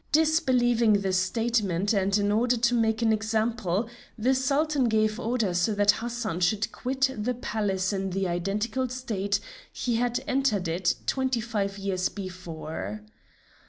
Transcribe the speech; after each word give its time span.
Disbelieving 0.11 1.01
the 1.01 1.13
statement, 1.13 1.93
and 1.93 2.17
in 2.17 2.31
order 2.31 2.57
to 2.57 2.73
make 2.73 3.03
an 3.03 3.13
example, 3.13 3.87
the 4.17 4.33
Sultan 4.33 4.85
gave 4.85 5.19
orders 5.19 5.67
that 5.67 5.91
Hassan 5.91 6.39
should 6.39 6.71
quit 6.71 7.11
the 7.15 7.35
Palace 7.35 7.93
in 7.93 8.09
the 8.09 8.27
identical 8.27 8.89
state 8.89 9.39
he 9.71 9.97
had 9.97 10.23
entered 10.27 10.67
it 10.67 10.95
twenty 11.05 11.39
five 11.39 11.77
years 11.77 12.09
before. 12.09 13.03